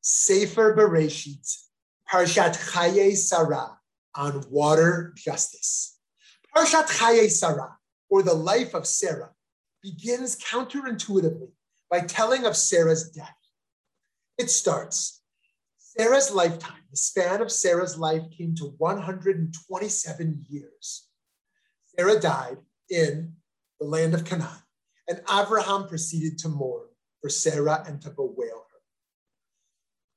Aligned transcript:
Sefer 0.00 0.74
Bereshit, 0.74 1.46
Parshat 2.10 2.56
Chaye 2.72 3.16
Sarah, 3.16 3.78
on 4.14 4.44
water 4.50 5.12
justice. 5.16 5.98
Parshat 6.54 6.86
Chaye 6.86 7.30
Sarah, 7.30 7.76
or 8.08 8.22
the 8.22 8.34
life 8.34 8.74
of 8.74 8.86
Sarah, 8.86 9.30
begins 9.82 10.36
counterintuitively 10.36 11.50
by 11.90 12.00
telling 12.00 12.44
of 12.44 12.56
Sarah's 12.56 13.10
death. 13.10 13.36
It 14.38 14.50
starts 14.50 15.20
Sarah's 15.78 16.30
lifetime, 16.30 16.82
the 16.90 16.96
span 16.96 17.42
of 17.42 17.50
Sarah's 17.50 17.98
life 17.98 18.22
came 18.30 18.54
to 18.56 18.74
127 18.78 20.46
years. 20.48 21.08
Sarah 21.96 22.20
died 22.20 22.58
in 22.88 23.34
the 23.80 23.86
land 23.86 24.14
of 24.14 24.24
Canaan, 24.24 24.62
and 25.08 25.20
Abraham 25.30 25.88
proceeded 25.88 26.38
to 26.38 26.48
mourn 26.48 26.86
for 27.20 27.28
Sarah 27.28 27.84
and 27.86 28.00
to 28.02 28.10
bewail 28.10 28.59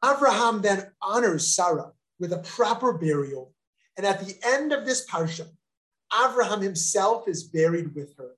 her. 0.04 0.16
Abraham 0.16 0.62
then 0.62 0.92
honors 1.02 1.56
Sarah 1.56 1.92
with 2.20 2.34
a 2.34 2.40
proper 2.40 2.94
burial, 2.94 3.54
and 3.98 4.06
at 4.06 4.26
the 4.26 4.36
end 4.44 4.72
of 4.72 4.86
this 4.86 5.08
parsha, 5.08 5.48
Abraham 6.14 6.62
himself 6.62 7.28
is 7.28 7.44
buried 7.44 7.96
with 7.96 8.16
her. 8.18 8.32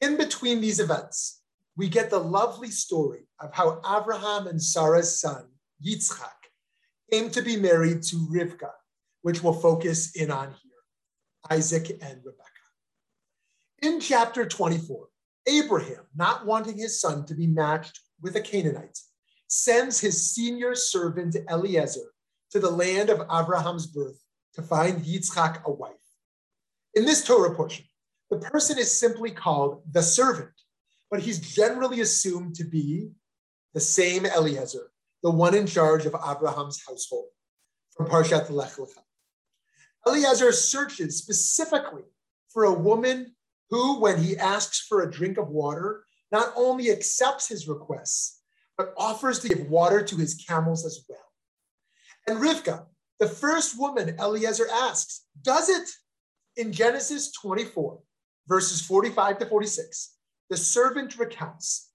In 0.00 0.16
between 0.16 0.60
these 0.60 0.80
events, 0.80 1.42
we 1.76 1.88
get 1.88 2.10
the 2.10 2.18
lovely 2.18 2.70
story 2.70 3.28
of 3.40 3.54
how 3.54 3.80
Abraham 3.88 4.46
and 4.46 4.60
Sarah's 4.60 5.20
son, 5.20 5.46
Yitzchak, 5.84 6.50
came 7.10 7.30
to 7.30 7.42
be 7.42 7.56
married 7.56 8.02
to 8.04 8.16
Rivka, 8.16 8.70
which 9.22 9.42
we'll 9.42 9.52
focus 9.52 10.14
in 10.16 10.30
on 10.30 10.48
here 10.48 10.72
Isaac 11.50 11.90
and 12.02 12.20
Rebecca. 12.24 12.50
In 13.80 14.00
chapter 14.00 14.46
24, 14.46 15.08
Abraham, 15.46 16.04
not 16.14 16.46
wanting 16.46 16.78
his 16.78 17.00
son 17.00 17.24
to 17.26 17.34
be 17.34 17.46
matched 17.46 18.00
with 18.20 18.36
a 18.36 18.40
Canaanite, 18.40 18.98
sends 19.52 20.00
his 20.00 20.30
senior 20.30 20.74
servant 20.74 21.36
Eliezer 21.50 22.14
to 22.50 22.58
the 22.58 22.70
land 22.70 23.10
of 23.10 23.20
Abraham's 23.30 23.86
birth 23.86 24.18
to 24.54 24.62
find 24.62 25.04
Yitzchak 25.04 25.62
a 25.64 25.70
wife. 25.70 25.92
In 26.94 27.04
this 27.04 27.22
Torah 27.22 27.54
portion, 27.54 27.84
the 28.30 28.38
person 28.38 28.78
is 28.78 28.98
simply 28.98 29.30
called 29.30 29.82
the 29.92 30.02
servant, 30.02 30.54
but 31.10 31.20
he's 31.20 31.38
generally 31.38 32.00
assumed 32.00 32.54
to 32.54 32.64
be 32.64 33.10
the 33.74 33.80
same 33.80 34.24
Eliezer, 34.24 34.90
the 35.22 35.30
one 35.30 35.54
in 35.54 35.66
charge 35.66 36.06
of 36.06 36.14
Abraham's 36.14 36.82
household 36.88 37.28
from 37.94 38.06
Parshat 38.06 38.48
Lech 38.48 38.72
Lecha. 38.76 39.02
Eliezer 40.06 40.52
searches 40.52 41.18
specifically 41.18 42.04
for 42.48 42.64
a 42.64 42.72
woman 42.72 43.34
who, 43.68 44.00
when 44.00 44.16
he 44.16 44.34
asks 44.38 44.80
for 44.80 45.02
a 45.02 45.10
drink 45.10 45.36
of 45.36 45.50
water, 45.50 46.06
not 46.30 46.54
only 46.56 46.90
accepts 46.90 47.48
his 47.48 47.68
requests, 47.68 48.41
but 48.82 48.94
offers 48.96 49.38
to 49.38 49.48
give 49.48 49.70
water 49.70 50.02
to 50.02 50.16
his 50.16 50.34
camels 50.34 50.84
as 50.84 51.04
well. 51.08 51.28
And 52.26 52.38
Rivka, 52.42 52.86
the 53.20 53.28
first 53.28 53.78
woman 53.78 54.16
Eliezer 54.18 54.66
asks, 54.72 55.24
does 55.40 55.68
it 55.68 55.88
in 56.56 56.72
Genesis 56.72 57.30
24, 57.30 58.00
verses 58.48 58.84
45 58.84 59.38
to 59.38 59.46
46. 59.46 60.16
The 60.50 60.56
servant 60.56 61.16
recounts, 61.16 61.92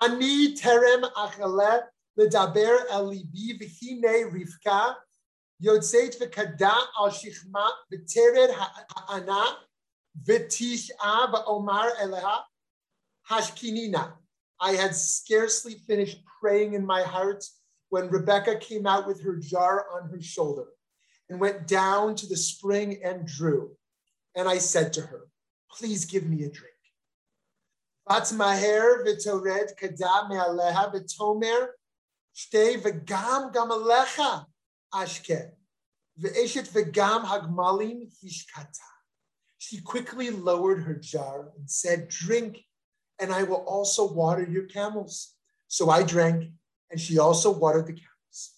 Ani 0.00 0.54
terem 0.54 1.02
achale 1.12 1.82
ledaber 2.18 2.78
el 2.90 3.12
libi 3.12 3.60
v'hine 3.60 4.32
rivka 4.32 4.94
yotzeit 5.62 6.18
v'kada 6.18 6.74
al 6.98 7.10
shichma 7.10 7.68
v'tered 7.92 8.54
ha'ana 8.54 9.58
v'tish'a 10.26 11.30
v'omar 11.30 11.90
eleha 12.00 12.38
hashkinina. 13.30 14.14
I 14.62 14.74
had 14.74 14.94
scarcely 14.94 15.74
finished 15.88 16.22
praying 16.40 16.74
in 16.74 16.86
my 16.86 17.02
heart 17.02 17.44
when 17.88 18.08
Rebecca 18.08 18.56
came 18.56 18.86
out 18.86 19.08
with 19.08 19.20
her 19.24 19.36
jar 19.36 19.86
on 19.92 20.08
her 20.08 20.22
shoulder 20.22 20.66
and 21.28 21.40
went 21.40 21.66
down 21.66 22.14
to 22.14 22.28
the 22.28 22.36
spring 22.36 23.00
and 23.02 23.26
drew. 23.26 23.72
And 24.36 24.48
I 24.48 24.58
said 24.58 24.92
to 24.94 25.00
her, 25.02 25.26
Please 25.68 26.04
give 26.04 26.24
me 26.26 26.44
a 26.44 26.48
drink. 26.48 26.72
She 39.58 39.80
quickly 39.80 40.30
lowered 40.30 40.82
her 40.84 40.94
jar 40.94 41.52
and 41.56 41.68
said, 41.68 42.08
Drink, 42.08 42.64
and 43.20 43.32
I 43.32 43.42
will 43.42 43.64
also 43.66 44.12
water 44.12 44.46
your 44.48 44.64
camels. 44.64 45.34
So 45.68 45.90
I 45.90 46.02
drank, 46.02 46.50
and 46.90 47.00
she 47.00 47.18
also 47.18 47.50
watered 47.50 47.86
the 47.86 47.92
camels. 47.92 48.52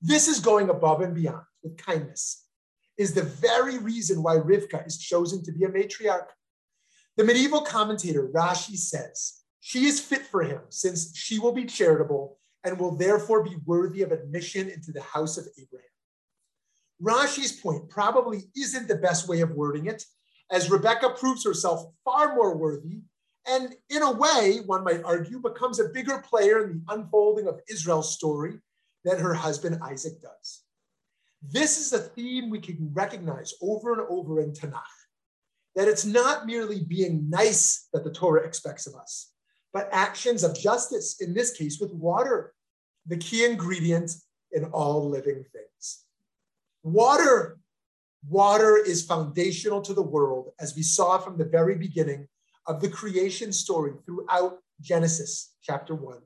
This 0.00 0.28
is 0.28 0.40
going 0.40 0.68
above 0.68 1.00
and 1.00 1.14
beyond 1.14 1.44
with 1.62 1.76
kindness, 1.78 2.46
is 2.98 3.14
the 3.14 3.22
very 3.22 3.78
reason 3.78 4.22
why 4.22 4.36
Rivka 4.36 4.86
is 4.86 4.98
chosen 4.98 5.42
to 5.44 5.52
be 5.52 5.64
a 5.64 5.68
matriarch. 5.68 6.26
The 7.16 7.24
medieval 7.24 7.62
commentator 7.62 8.28
Rashi 8.28 8.76
says, 8.76 9.42
she 9.60 9.86
is 9.86 10.00
fit 10.00 10.22
for 10.22 10.42
him 10.42 10.60
since 10.70 11.16
she 11.16 11.38
will 11.38 11.52
be 11.52 11.64
charitable 11.64 12.38
and 12.64 12.78
will 12.78 12.96
therefore 12.96 13.44
be 13.44 13.56
worthy 13.64 14.02
of 14.02 14.12
admission 14.12 14.68
into 14.68 14.92
the 14.92 15.02
house 15.02 15.38
of 15.38 15.46
Abraham. 15.58 15.86
Rashi's 17.02 17.52
point 17.52 17.88
probably 17.88 18.44
isn't 18.56 18.88
the 18.88 18.96
best 18.96 19.28
way 19.28 19.40
of 19.40 19.50
wording 19.50 19.86
it, 19.86 20.04
as 20.50 20.70
Rebecca 20.70 21.10
proves 21.10 21.44
herself 21.44 21.92
far 22.04 22.34
more 22.34 22.56
worthy 22.56 23.02
and, 23.46 23.74
in 23.90 24.02
a 24.02 24.12
way, 24.12 24.60
one 24.66 24.84
might 24.84 25.02
argue, 25.02 25.40
becomes 25.40 25.80
a 25.80 25.88
bigger 25.88 26.18
player 26.18 26.64
in 26.64 26.68
the 26.86 26.94
unfolding 26.94 27.48
of 27.48 27.60
Israel's 27.68 28.14
story 28.14 28.58
than 29.04 29.18
her 29.18 29.34
husband 29.34 29.80
Isaac 29.82 30.20
does. 30.20 30.62
This 31.42 31.78
is 31.78 31.92
a 31.92 31.98
theme 31.98 32.50
we 32.50 32.60
can 32.60 32.90
recognize 32.92 33.52
over 33.60 33.92
and 33.92 34.02
over 34.08 34.40
in 34.40 34.52
Tanakh 34.52 34.82
that 35.74 35.88
it's 35.88 36.04
not 36.04 36.46
merely 36.46 36.84
being 36.84 37.28
nice 37.28 37.88
that 37.92 38.04
the 38.04 38.12
Torah 38.12 38.44
expects 38.44 38.86
of 38.86 38.94
us, 38.94 39.32
but 39.72 39.88
actions 39.90 40.44
of 40.44 40.56
justice, 40.56 41.20
in 41.20 41.34
this 41.34 41.50
case 41.56 41.80
with 41.80 41.92
water, 41.92 42.54
the 43.06 43.16
key 43.16 43.44
ingredient 43.44 44.12
in 44.52 44.66
all 44.66 45.08
living 45.08 45.44
things. 45.52 46.04
Water, 46.84 47.58
water 48.28 48.76
is 48.76 49.04
foundational 49.04 49.80
to 49.82 49.94
the 49.94 50.02
world, 50.02 50.52
as 50.60 50.76
we 50.76 50.82
saw 50.82 51.18
from 51.18 51.38
the 51.38 51.44
very 51.44 51.74
beginning 51.74 52.28
of 52.66 52.80
the 52.80 52.88
creation 52.88 53.52
story 53.52 53.92
throughout 54.04 54.58
Genesis 54.80 55.54
chapter 55.62 55.94
one. 55.94 56.20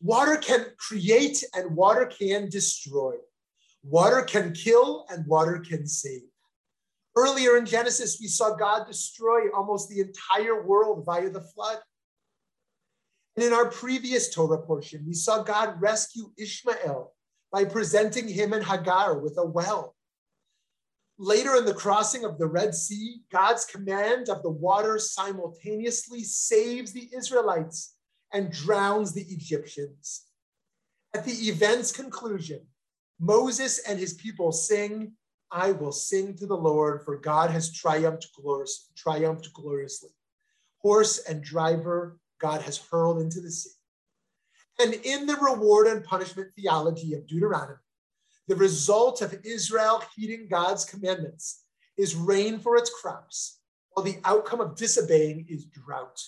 Water 0.00 0.36
can 0.36 0.66
create 0.78 1.42
and 1.54 1.76
water 1.76 2.06
can 2.06 2.48
destroy. 2.48 3.14
Water 3.82 4.22
can 4.22 4.52
kill 4.52 5.06
and 5.10 5.26
water 5.26 5.58
can 5.66 5.86
save. 5.86 6.22
Earlier 7.16 7.56
in 7.56 7.64
Genesis, 7.64 8.18
we 8.20 8.26
saw 8.26 8.56
God 8.56 8.86
destroy 8.86 9.50
almost 9.56 9.88
the 9.88 10.00
entire 10.00 10.66
world 10.66 11.04
via 11.06 11.30
the 11.30 11.40
flood. 11.40 11.78
And 13.36 13.44
in 13.44 13.52
our 13.52 13.70
previous 13.70 14.34
Torah 14.34 14.62
portion, 14.62 15.04
we 15.06 15.14
saw 15.14 15.42
God 15.42 15.80
rescue 15.80 16.32
Ishmael 16.36 17.12
by 17.52 17.64
presenting 17.64 18.28
him 18.28 18.52
and 18.52 18.64
Hagar 18.64 19.18
with 19.18 19.38
a 19.38 19.46
well. 19.46 19.94
Later 21.18 21.54
in 21.54 21.64
the 21.64 21.74
crossing 21.74 22.24
of 22.24 22.38
the 22.38 22.46
Red 22.46 22.74
Sea, 22.74 23.22
God's 23.30 23.64
command 23.64 24.28
of 24.28 24.42
the 24.42 24.50
waters 24.50 25.12
simultaneously 25.12 26.24
saves 26.24 26.92
the 26.92 27.08
Israelites 27.16 27.94
and 28.32 28.50
drowns 28.50 29.12
the 29.12 29.22
Egyptians. 29.22 30.24
At 31.14 31.24
the 31.24 31.32
event's 31.32 31.92
conclusion, 31.92 32.66
Moses 33.20 33.78
and 33.78 33.98
his 33.98 34.14
people 34.14 34.50
sing, 34.50 35.12
I 35.52 35.70
will 35.70 35.92
sing 35.92 36.36
to 36.38 36.46
the 36.46 36.56
Lord, 36.56 37.04
for 37.04 37.16
God 37.16 37.50
has 37.50 37.72
triumphed, 37.72 38.26
glorious, 38.34 38.90
triumphed 38.96 39.52
gloriously. 39.52 40.10
Horse 40.78 41.18
and 41.18 41.44
driver, 41.44 42.18
God 42.40 42.62
has 42.62 42.78
hurled 42.78 43.20
into 43.20 43.40
the 43.40 43.52
sea. 43.52 43.70
And 44.80 44.94
in 44.94 45.26
the 45.26 45.36
reward 45.36 45.86
and 45.86 46.02
punishment 46.02 46.50
theology 46.56 47.14
of 47.14 47.28
Deuteronomy, 47.28 47.78
the 48.48 48.56
result 48.56 49.22
of 49.22 49.38
Israel 49.44 50.02
heeding 50.14 50.48
God's 50.48 50.84
commandments 50.84 51.62
is 51.96 52.14
rain 52.14 52.58
for 52.58 52.76
its 52.76 52.90
crops, 52.90 53.60
while 53.90 54.04
the 54.04 54.18
outcome 54.24 54.60
of 54.60 54.76
disobeying 54.76 55.46
is 55.48 55.66
drought. 55.66 56.20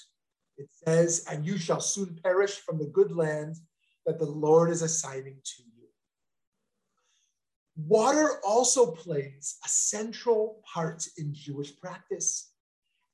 It 0.56 0.68
says, 0.86 1.24
And 1.30 1.44
you 1.44 1.58
shall 1.58 1.80
soon 1.80 2.18
perish 2.22 2.56
from 2.60 2.78
the 2.78 2.86
good 2.86 3.12
land 3.12 3.56
that 4.06 4.18
the 4.18 4.26
Lord 4.26 4.70
is 4.70 4.82
assigning 4.82 5.36
to 5.44 5.62
you. 5.62 5.88
Water 7.76 8.40
also 8.42 8.92
plays 8.92 9.58
a 9.64 9.68
central 9.68 10.62
part 10.72 11.06
in 11.18 11.34
Jewish 11.34 11.76
practice. 11.78 12.52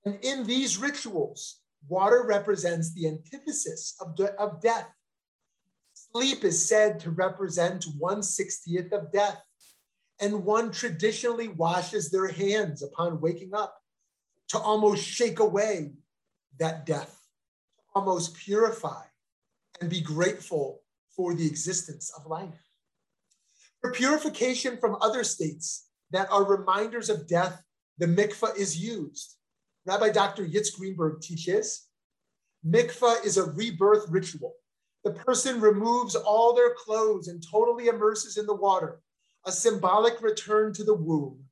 And 0.05 0.19
in 0.23 0.45
these 0.45 0.79
rituals, 0.79 1.61
water 1.89 2.25
represents 2.25 2.93
the 2.93 3.09
antithesis 3.09 3.97
of, 4.01 4.15
de- 4.15 4.35
of 4.35 4.61
death. 4.61 4.89
Sleep 6.13 6.45
is 6.45 6.69
said 6.69 7.01
to 7.01 7.11
represent 7.11 7.87
160th 7.99 8.93
of 8.93 9.11
death, 9.13 9.43
and 10.21 10.45
one 10.45 10.71
traditionally 10.71 11.49
washes 11.49 12.11
their 12.11 12.29
hands 12.29 12.83
upon 12.83 13.21
waking 13.21 13.55
up 13.55 13.79
to 14.49 14.59
almost 14.59 15.03
shake 15.03 15.39
away 15.39 15.93
that 16.59 16.85
death, 16.85 17.19
almost 17.95 18.37
purify 18.37 19.03
and 19.81 19.89
be 19.89 20.03
grateful 20.03 20.83
for 21.17 21.35
the 21.35 21.47
existence 21.47 22.13
of 22.15 22.27
life. 22.27 22.61
For 23.81 23.91
purification 23.91 24.77
from 24.77 24.99
other 25.01 25.25
states 25.25 25.89
that 26.11 26.31
are 26.31 26.45
reminders 26.45 27.09
of 27.09 27.27
death, 27.27 27.63
the 27.97 28.07
mikvah 28.07 28.55
is 28.57 28.77
used. 28.77 29.37
Rabbi 29.87 30.11
Dr. 30.11 30.47
Yitz 30.47 30.77
Greenberg 30.77 31.23
teaches 31.23 31.89
mikvah 32.67 33.25
is 33.25 33.39
a 33.39 33.51
rebirth 33.51 34.11
ritual. 34.11 34.55
The 35.05 35.13
person 35.13 35.61
removes 35.61 36.15
all 36.15 36.55
their 36.55 36.75
clothes 36.75 37.29
and 37.29 37.43
totally 37.43 37.89
immerses 37.89 38.37
in 38.37 38.47
the 38.47 38.55
water, 38.55 39.01
a 39.45 39.53
symbolic 39.53 40.23
return 40.23 40.73
to 40.75 40.85
the 40.85 40.95
womb. 40.95 41.45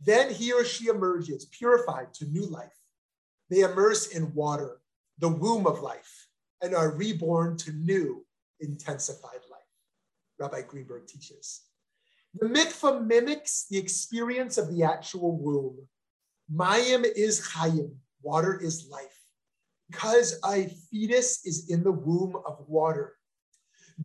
Then 0.00 0.32
he 0.32 0.52
or 0.52 0.64
she 0.64 0.86
emerges 0.86 1.46
purified 1.46 2.14
to 2.14 2.26
new 2.26 2.46
life. 2.46 2.76
They 3.50 3.60
immerse 3.60 4.08
in 4.08 4.34
water, 4.34 4.80
the 5.18 5.28
womb 5.28 5.66
of 5.66 5.80
life, 5.80 6.28
and 6.62 6.74
are 6.74 6.96
reborn 6.96 7.56
to 7.58 7.72
new, 7.72 8.24
intensified 8.60 9.40
life. 9.50 9.60
Rabbi 10.38 10.62
Greenberg 10.62 11.06
teaches. 11.06 11.62
The 12.34 12.48
mikvah 12.48 13.06
mimics 13.06 13.66
the 13.70 13.78
experience 13.78 14.58
of 14.58 14.74
the 14.74 14.84
actual 14.84 15.38
womb. 15.38 15.86
Mayim 16.52 17.04
is 17.16 17.40
chayim, 17.40 17.94
water 18.22 18.58
is 18.60 18.88
life. 18.90 19.15
Because 19.90 20.38
a 20.44 20.68
fetus 20.90 21.46
is 21.46 21.70
in 21.70 21.82
the 21.82 21.92
womb 21.92 22.36
of 22.46 22.64
water. 22.66 23.14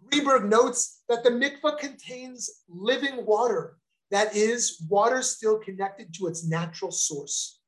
Greenberg 0.10 0.46
notes 0.46 1.04
that 1.10 1.24
the 1.24 1.30
mikvah 1.30 1.78
contains 1.78 2.50
living 2.70 3.26
water, 3.26 3.78
that 4.10 4.36
is, 4.36 4.86
water 4.90 5.22
still 5.22 5.58
connected 5.58 6.14
to 6.16 6.28
its 6.28 6.46
natural 6.46 6.92
source. 6.92 7.60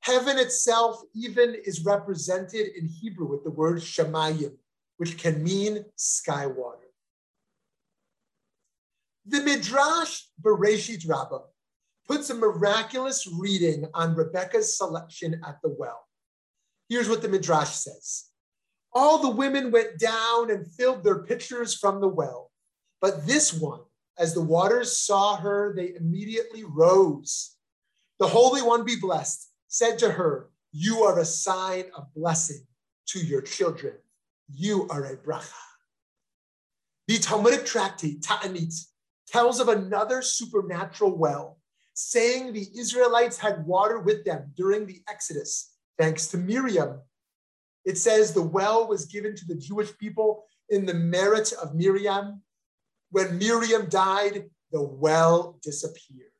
Heaven 0.00 0.38
itself 0.38 1.00
even 1.14 1.54
is 1.64 1.84
represented 1.84 2.68
in 2.76 2.86
Hebrew 2.86 3.26
with 3.26 3.44
the 3.44 3.50
word 3.50 3.78
shemayim, 3.78 4.56
which 4.96 5.16
can 5.16 5.42
mean 5.42 5.84
sky 5.96 6.46
water. 6.46 6.78
The 9.26 9.40
Midrash 9.40 10.22
Bereshit 10.42 11.08
Rabbah 11.08 11.44
puts 12.08 12.30
a 12.30 12.34
miraculous 12.34 13.28
reading 13.38 13.86
on 13.94 14.16
Rebecca's 14.16 14.76
selection 14.76 15.40
at 15.46 15.58
the 15.62 15.68
well. 15.78 16.08
Here's 16.92 17.08
what 17.08 17.22
the 17.22 17.28
Midrash 17.30 17.70
says. 17.70 18.24
All 18.92 19.16
the 19.16 19.30
women 19.30 19.70
went 19.70 19.98
down 19.98 20.50
and 20.50 20.70
filled 20.74 21.02
their 21.02 21.22
pitchers 21.22 21.74
from 21.74 22.02
the 22.02 22.08
well. 22.08 22.50
But 23.00 23.26
this 23.26 23.50
one, 23.50 23.80
as 24.18 24.34
the 24.34 24.42
waters 24.42 24.98
saw 24.98 25.36
her, 25.36 25.72
they 25.74 25.94
immediately 25.94 26.64
rose. 26.64 27.56
The 28.18 28.26
Holy 28.26 28.60
One 28.60 28.84
be 28.84 28.96
blessed, 28.96 29.48
said 29.68 29.98
to 30.00 30.10
her, 30.10 30.50
You 30.70 31.04
are 31.04 31.18
a 31.18 31.24
sign 31.24 31.84
of 31.96 32.12
blessing 32.14 32.66
to 33.06 33.20
your 33.20 33.40
children. 33.40 33.94
You 34.52 34.86
are 34.90 35.06
a 35.06 35.16
bracha. 35.16 35.48
The 37.08 37.16
Talmudic 37.16 37.64
tractate, 37.64 38.20
Ta'anit, 38.20 38.74
tells 39.26 39.60
of 39.60 39.70
another 39.70 40.20
supernatural 40.20 41.16
well, 41.16 41.58
saying 41.94 42.52
the 42.52 42.68
Israelites 42.78 43.38
had 43.38 43.64
water 43.64 43.98
with 43.98 44.26
them 44.26 44.52
during 44.54 44.84
the 44.84 45.00
Exodus, 45.08 45.71
thanks 45.98 46.26
to 46.28 46.38
Miriam. 46.38 47.00
It 47.84 47.98
says 47.98 48.32
the 48.32 48.42
well 48.42 48.88
was 48.88 49.06
given 49.06 49.34
to 49.36 49.44
the 49.44 49.56
Jewish 49.56 49.96
people 49.98 50.44
in 50.68 50.86
the 50.86 50.94
merit 50.94 51.52
of 51.52 51.74
Miriam. 51.74 52.42
When 53.10 53.38
Miriam 53.38 53.88
died, 53.88 54.44
the 54.70 54.82
well 54.82 55.58
disappeared. 55.62 56.30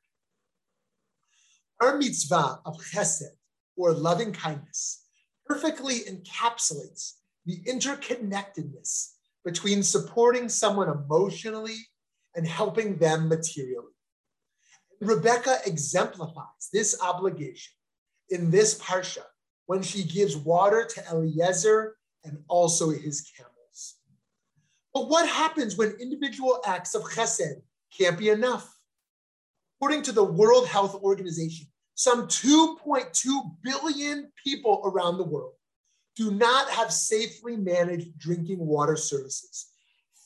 Our 1.80 1.98
mitzvah 1.98 2.60
of 2.64 2.78
chesed, 2.78 3.36
or 3.76 3.92
loving 3.92 4.32
kindness, 4.32 5.04
perfectly 5.46 6.00
encapsulates 6.00 7.14
the 7.44 7.60
interconnectedness 7.64 9.12
between 9.44 9.82
supporting 9.82 10.48
someone 10.48 10.88
emotionally 10.88 11.76
and 12.36 12.46
helping 12.46 12.96
them 12.98 13.28
materially. 13.28 13.92
Rebecca 15.00 15.58
exemplifies 15.66 16.68
this 16.72 16.96
obligation 17.02 17.72
in 18.30 18.50
this 18.50 18.78
parsha 18.78 19.24
when 19.72 19.82
she 19.82 20.04
gives 20.04 20.36
water 20.36 20.84
to 20.84 21.02
Eliezer 21.10 21.96
and 22.24 22.36
also 22.46 22.90
his 22.90 23.22
camels. 23.34 23.94
But 24.92 25.08
what 25.08 25.26
happens 25.26 25.78
when 25.78 25.96
individual 25.98 26.60
acts 26.66 26.94
of 26.94 27.04
chesed 27.04 27.62
can't 27.96 28.18
be 28.18 28.28
enough? 28.28 28.70
According 29.78 30.02
to 30.02 30.12
the 30.12 30.24
World 30.24 30.68
Health 30.68 30.96
Organization, 30.96 31.68
some 31.94 32.28
2.2 32.28 33.56
billion 33.62 34.30
people 34.44 34.82
around 34.84 35.16
the 35.16 35.24
world 35.24 35.54
do 36.16 36.30
not 36.32 36.68
have 36.68 36.92
safely 36.92 37.56
managed 37.56 38.18
drinking 38.18 38.58
water 38.58 38.96
services. 38.96 39.70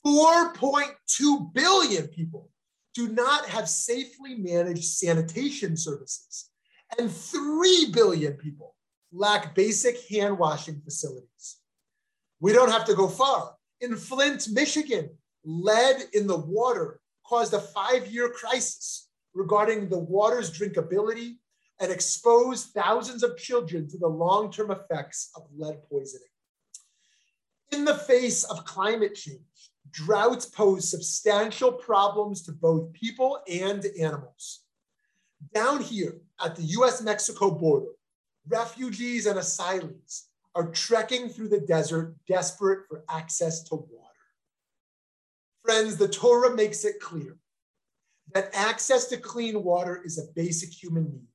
4.2 0.04 1.52
billion 1.54 2.08
people 2.08 2.50
do 2.96 3.06
not 3.10 3.46
have 3.46 3.68
safely 3.68 4.34
managed 4.34 4.86
sanitation 4.86 5.76
services. 5.76 6.50
And 6.98 7.08
3 7.08 7.92
billion 7.92 8.32
people 8.32 8.75
lack 9.16 9.54
basic 9.54 10.08
hand 10.08 10.38
washing 10.38 10.80
facilities. 10.84 11.56
We 12.40 12.52
don't 12.52 12.70
have 12.70 12.84
to 12.86 12.94
go 12.94 13.08
far. 13.08 13.54
In 13.80 13.96
Flint, 13.96 14.48
Michigan, 14.50 15.10
lead 15.44 15.96
in 16.12 16.26
the 16.26 16.36
water 16.36 17.00
caused 17.24 17.54
a 17.54 17.60
five 17.60 18.06
year 18.08 18.28
crisis 18.28 19.08
regarding 19.34 19.88
the 19.88 19.98
water's 19.98 20.50
drinkability 20.50 21.36
and 21.80 21.92
exposed 21.92 22.70
thousands 22.70 23.22
of 23.22 23.36
children 23.36 23.88
to 23.88 23.98
the 23.98 24.08
long 24.08 24.50
term 24.52 24.70
effects 24.70 25.30
of 25.36 25.46
lead 25.56 25.76
poisoning. 25.90 26.28
In 27.72 27.84
the 27.84 27.94
face 27.94 28.44
of 28.44 28.64
climate 28.64 29.14
change, 29.14 29.40
droughts 29.90 30.46
pose 30.46 30.90
substantial 30.90 31.72
problems 31.72 32.42
to 32.42 32.52
both 32.52 32.92
people 32.92 33.40
and 33.50 33.84
animals. 34.00 34.60
Down 35.54 35.82
here 35.82 36.18
at 36.42 36.56
the 36.56 36.62
US 36.62 37.02
Mexico 37.02 37.50
border, 37.50 37.95
refugees 38.48 39.26
and 39.26 39.38
asylees 39.38 40.22
are 40.54 40.70
trekking 40.70 41.28
through 41.28 41.48
the 41.48 41.60
desert, 41.60 42.14
desperate 42.26 42.86
for 42.88 43.04
access 43.08 43.62
to 43.64 43.74
water. 43.74 44.12
Friends, 45.62 45.96
the 45.96 46.08
Torah 46.08 46.54
makes 46.54 46.84
it 46.84 47.00
clear 47.00 47.36
that 48.34 48.50
access 48.54 49.06
to 49.06 49.16
clean 49.16 49.62
water 49.62 50.02
is 50.04 50.18
a 50.18 50.32
basic 50.34 50.70
human 50.70 51.04
need, 51.04 51.28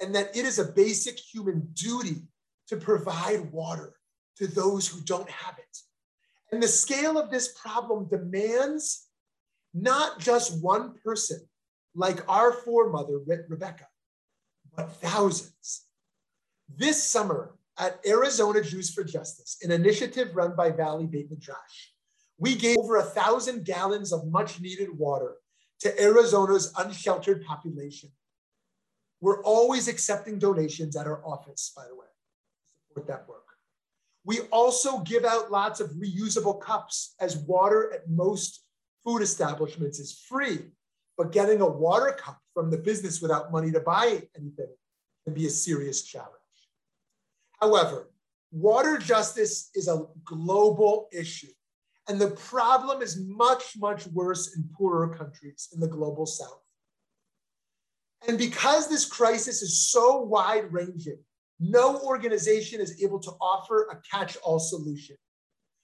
and 0.00 0.14
that 0.14 0.36
it 0.36 0.44
is 0.44 0.58
a 0.58 0.72
basic 0.72 1.18
human 1.18 1.68
duty 1.74 2.22
to 2.68 2.76
provide 2.76 3.52
water 3.52 3.94
to 4.36 4.46
those 4.46 4.88
who 4.88 5.00
don't 5.02 5.30
have 5.30 5.58
it. 5.58 5.78
And 6.50 6.62
the 6.62 6.68
scale 6.68 7.18
of 7.18 7.30
this 7.30 7.48
problem 7.52 8.08
demands 8.08 9.08
not 9.72 10.18
just 10.18 10.62
one 10.62 10.94
person 11.04 11.40
like 11.94 12.28
our 12.28 12.52
foremother, 12.52 13.18
Rebecca, 13.48 13.86
but 14.76 14.92
thousands. 14.94 15.86
This 16.68 17.02
summer 17.02 17.54
at 17.78 18.00
Arizona 18.06 18.62
Jews 18.62 18.92
for 18.92 19.04
Justice, 19.04 19.58
an 19.62 19.70
initiative 19.70 20.34
run 20.34 20.54
by 20.56 20.70
Valley 20.70 21.06
Beit 21.06 21.30
Midrash, 21.30 21.90
we 22.38 22.54
gave 22.54 22.78
over 22.78 22.96
a 22.96 23.02
thousand 23.02 23.64
gallons 23.64 24.12
of 24.12 24.26
much 24.26 24.60
needed 24.60 24.96
water 24.96 25.36
to 25.80 26.00
Arizona's 26.00 26.72
unsheltered 26.78 27.44
population. 27.44 28.10
We're 29.20 29.42
always 29.42 29.88
accepting 29.88 30.38
donations 30.38 30.96
at 30.96 31.06
our 31.06 31.24
office, 31.24 31.72
by 31.76 31.84
the 31.88 31.94
way, 31.94 32.06
support 32.88 33.06
that 33.06 33.28
work. 33.28 33.44
We 34.24 34.40
also 34.52 35.00
give 35.00 35.24
out 35.24 35.50
lots 35.50 35.80
of 35.80 35.90
reusable 35.90 36.60
cups 36.60 37.14
as 37.20 37.36
water 37.36 37.92
at 37.92 38.08
most 38.08 38.64
food 39.04 39.20
establishments 39.20 39.98
is 39.98 40.18
free. 40.28 40.60
But 41.16 41.30
getting 41.30 41.60
a 41.60 41.68
water 41.68 42.16
cup 42.18 42.40
from 42.54 42.70
the 42.70 42.78
business 42.78 43.20
without 43.20 43.52
money 43.52 43.70
to 43.72 43.80
buy 43.80 44.22
anything 44.36 44.74
can 45.24 45.34
be 45.34 45.46
a 45.46 45.50
serious 45.50 46.02
challenge. 46.02 46.43
However, 47.64 48.10
water 48.52 48.98
justice 48.98 49.70
is 49.74 49.88
a 49.88 50.04
global 50.22 51.08
issue. 51.18 51.54
And 52.08 52.20
the 52.20 52.32
problem 52.32 53.00
is 53.00 53.18
much, 53.18 53.78
much 53.78 54.06
worse 54.08 54.54
in 54.54 54.68
poorer 54.76 55.16
countries 55.16 55.70
in 55.72 55.80
the 55.80 55.88
global 55.88 56.26
south. 56.26 56.60
And 58.28 58.36
because 58.36 58.86
this 58.86 59.06
crisis 59.06 59.62
is 59.62 59.90
so 59.90 60.20
wide 60.20 60.70
ranging, 60.74 61.20
no 61.58 61.98
organization 62.00 62.82
is 62.82 63.02
able 63.02 63.20
to 63.20 63.30
offer 63.40 63.88
a 63.90 63.96
catch 64.14 64.36
all 64.44 64.58
solution. 64.58 65.16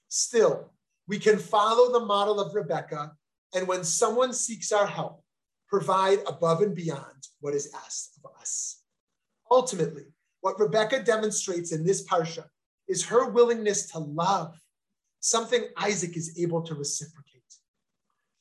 Still, 0.08 0.74
we 1.08 1.18
can 1.18 1.38
follow 1.38 1.90
the 1.92 2.04
model 2.04 2.40
of 2.40 2.54
Rebecca, 2.54 3.12
and 3.54 3.66
when 3.66 3.84
someone 3.84 4.34
seeks 4.34 4.70
our 4.70 4.86
help, 4.86 5.24
provide 5.66 6.18
above 6.26 6.60
and 6.60 6.74
beyond 6.74 7.28
what 7.40 7.54
is 7.54 7.72
asked 7.86 8.18
of 8.22 8.30
us. 8.38 8.82
Ultimately, 9.50 10.04
what 10.40 10.58
Rebecca 10.58 11.02
demonstrates 11.02 11.72
in 11.72 11.84
this 11.84 12.06
parsha 12.06 12.44
is 12.88 13.04
her 13.04 13.30
willingness 13.30 13.90
to 13.92 13.98
love, 13.98 14.58
something 15.20 15.64
Isaac 15.76 16.16
is 16.16 16.38
able 16.38 16.62
to 16.62 16.74
reciprocate. 16.74 17.42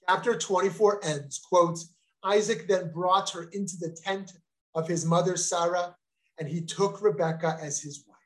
Chapter 0.07 0.37
24 0.37 1.05
ends, 1.05 1.39
quote, 1.39 1.79
Isaac 2.23 2.67
then 2.67 2.91
brought 2.91 3.29
her 3.31 3.43
into 3.53 3.77
the 3.77 3.95
tent 4.03 4.31
of 4.75 4.87
his 4.87 5.05
mother 5.05 5.37
Sarah 5.37 5.95
and 6.39 6.47
he 6.47 6.61
took 6.61 7.01
Rebekah 7.01 7.59
as 7.61 7.81
his 7.81 8.03
wife. 8.07 8.17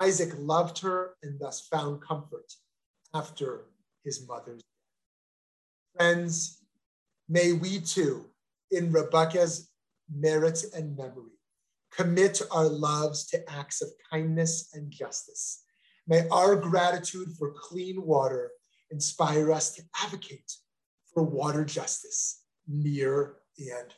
Isaac 0.00 0.30
loved 0.38 0.78
her 0.80 1.16
and 1.22 1.38
thus 1.38 1.60
found 1.60 2.00
comfort 2.00 2.52
after 3.14 3.66
his 4.04 4.26
mother's 4.26 4.62
Friends, 5.96 6.62
may 7.28 7.52
we 7.52 7.80
too, 7.80 8.26
in 8.70 8.92
Rebecca's 8.92 9.68
merit 10.14 10.64
and 10.74 10.96
memory, 10.96 11.37
commit 11.94 12.40
our 12.50 12.66
loves 12.66 13.26
to 13.26 13.50
acts 13.50 13.82
of 13.82 13.88
kindness 14.10 14.70
and 14.74 14.90
justice. 14.90 15.64
May 16.06 16.28
our 16.30 16.56
gratitude 16.56 17.28
for 17.38 17.52
clean 17.52 18.02
water 18.04 18.50
inspire 18.90 19.52
us 19.52 19.74
to 19.74 19.82
advocate 20.02 20.52
for 21.12 21.22
water 21.22 21.64
justice 21.64 22.42
near 22.66 23.36
and 23.58 23.94